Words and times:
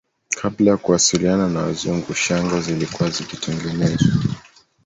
Kabla 0.35 0.69
ya 0.71 0.77
kuwasiliana 0.77 1.49
na 1.49 1.59
Wazungu 1.61 2.13
shanga 2.13 2.61
zilikuwa 2.61 3.09
zikitengenezwa 3.09 4.11